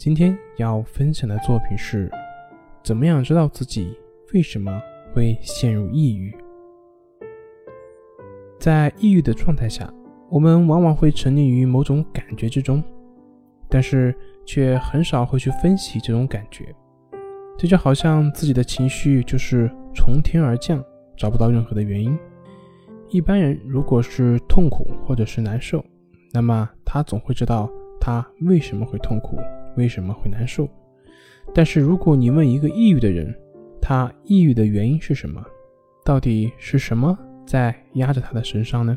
[0.00, 2.10] 今天要分享的作品是：
[2.82, 3.94] 怎么样知道自己
[4.32, 4.80] 为什么
[5.12, 6.34] 会陷入抑郁？
[8.58, 9.92] 在抑郁的状态下，
[10.30, 12.82] 我们往往会沉溺于某种感觉之中，
[13.68, 16.74] 但是却很少会去分析这种感觉。
[17.58, 20.82] 这就好像自己的情绪就是从天而降，
[21.14, 22.18] 找不到任何的原因。
[23.10, 25.84] 一般人如果是痛苦或者是难受，
[26.32, 27.68] 那么他总会知道
[28.00, 29.36] 他为什么会痛苦。
[29.76, 30.68] 为什么会难受？
[31.54, 33.34] 但是如果你问一个抑郁的人，
[33.80, 35.44] 他抑郁的原因是什么？
[36.04, 38.96] 到底是什么在压着他的身上呢？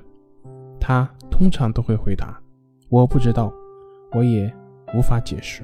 [0.80, 2.40] 他通常都会回答
[2.90, 3.54] ：“我不知道，
[4.12, 4.52] 我也
[4.94, 5.64] 无法解释。”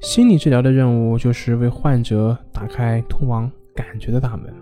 [0.00, 4.52] 心理治疗的任务就是为患者打开通往感觉的大门。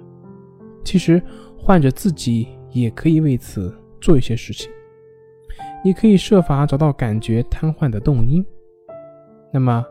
[0.84, 1.22] 其实，
[1.56, 4.70] 患者自己也可以为此做一些事情。
[5.86, 8.44] 你可以设法找到感觉瘫痪的动因。
[9.52, 9.86] 那么，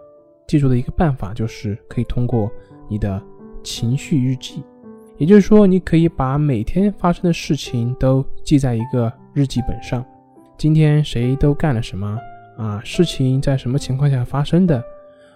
[0.45, 2.51] 记住的一个办法就是可以通过
[2.89, 3.23] 你的
[3.63, 4.61] 情绪日记，
[5.17, 10.05] 也就是说，你可以把每天发生的事情都记在一个日记本上。
[10.57, 12.19] 今天谁都干了什么
[12.57, 12.81] 啊？
[12.83, 14.83] 事情在什么情况下发生的？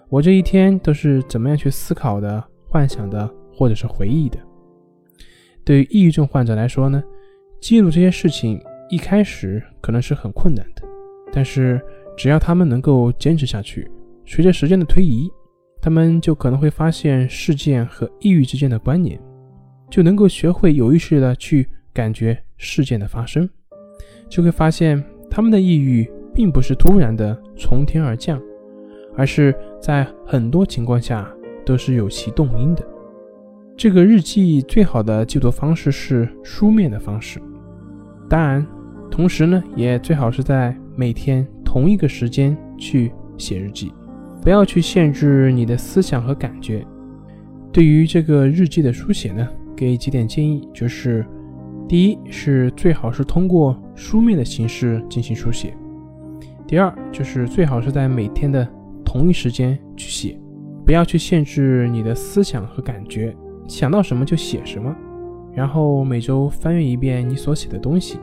[0.09, 4.37] 我这一天都是怎么样去思考的、幻想的，或者是回忆的？
[5.63, 7.01] 对于抑郁症患者来说呢，
[7.61, 8.61] 记录这些事情。
[8.89, 10.81] 一开始可能是很困难的，
[11.31, 11.79] 但是
[12.17, 13.89] 只要他们能够坚持下去，
[14.25, 15.31] 随着时间的推移，
[15.79, 19.19] 他们就可能会发现事件和抑郁之间的关联，
[19.91, 23.47] 就能够学会有意识的去感觉事件的发生，
[24.27, 28.41] 就会发现他们的抑郁并不是突然的从天而降，
[29.15, 31.31] 而是在很多情况下
[31.63, 32.83] 都是有其动因的。
[33.77, 37.39] 这个日记最好的记录方式是书面的方式，
[38.27, 38.65] 当然。
[39.11, 43.91] 同时呢，也最好是在每天同一个时间去写日记，
[44.41, 46.85] 不要去限制你的思想和感觉。
[47.71, 51.25] 对于这个日记的书写呢，给几点建议，就是：
[51.87, 55.71] 第一是最好是通过书面的形式进行书写；
[56.65, 58.67] 第二就是最好是在每天的
[59.03, 60.39] 同一时间去写，
[60.85, 63.35] 不要去限制你的思想和感觉，
[63.67, 64.95] 想到什么就写什么。
[65.53, 68.17] 然后每周翻阅一遍你所写的东西。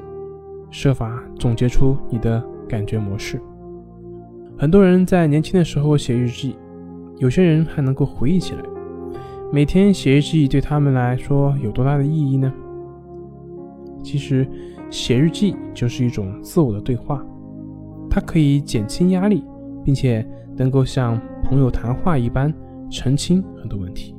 [0.78, 3.41] 设法总结出你的感觉模式。
[4.59, 6.54] 很多人在年轻的时候写日记，
[7.16, 8.62] 有些人还能够回忆起来。
[9.50, 12.53] 每天写日记对他们来说有多大的意义呢？
[14.03, 14.47] 其实，
[14.91, 17.25] 写日记就是一种自我的对话，
[18.10, 19.42] 它可以减轻压力，
[19.82, 20.28] 并且
[20.59, 22.53] 能够像朋友谈话一般
[22.91, 24.15] 澄清很多问题。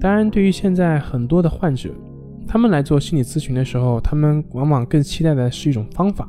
[0.00, 1.90] 当然，对于现在很多的患者。
[2.48, 6.28] 他们来做心理咨询的时候，他们往往更期待的是一种方法，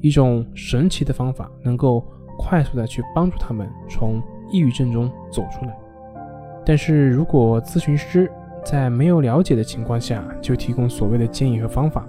[0.00, 2.06] 一种神奇的方法，能够
[2.38, 5.76] 快速的去帮助他们从抑郁症中走出来。
[6.64, 8.30] 但是如果咨询师
[8.64, 12.06] 在没有了解的情况下就提供所谓的建议和方法，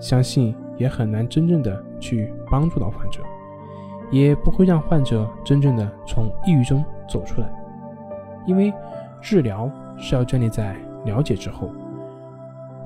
[0.00, 3.20] 相信也很难真正的去帮助到患者，
[4.10, 7.48] 也不会让患者真正的从抑郁中走出来。
[8.44, 8.72] 因为
[9.20, 11.70] 治疗是要建立在了解之后。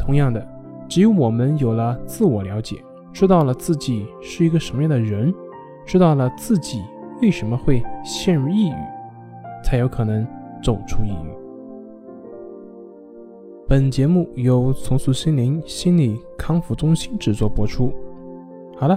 [0.07, 0.47] 同样的，
[0.89, 2.77] 只有我们有了自我了解，
[3.13, 5.35] 知道了自己是一个什么样的人，
[5.85, 6.81] 知道了自己
[7.21, 8.75] 为什么会陷入抑郁，
[9.65, 10.25] 才有可能
[10.63, 11.37] 走出抑郁。
[13.67, 17.93] 本节目由重塑心灵心理康复中心制作播出。
[18.77, 18.97] 好了，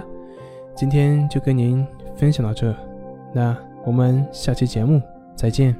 [0.76, 1.84] 今天就跟您
[2.14, 2.72] 分享到这，
[3.34, 5.02] 那我们下期节目
[5.34, 5.74] 再见。